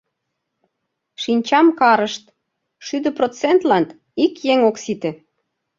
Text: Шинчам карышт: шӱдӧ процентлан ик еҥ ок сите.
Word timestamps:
Шинчам 1.21 1.67
карышт: 1.79 2.23
шӱдӧ 2.85 3.09
процентлан 3.17 3.83
ик 4.23 4.33
еҥ 4.53 4.59
ок 4.69 4.75
сите. 4.83 5.11